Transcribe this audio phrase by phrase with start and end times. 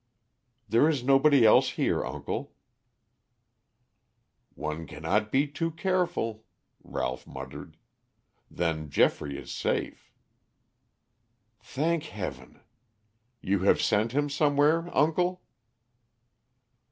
[0.67, 2.55] "There is nobody else here, uncle."
[4.55, 6.43] "One cannot be too careful,"
[6.83, 7.77] Ralph muttered.
[8.49, 10.11] "Then Geoffrey is safe."
[11.59, 12.61] "Thank Heaven.
[13.41, 15.43] You have sent him somewhere, uncle?"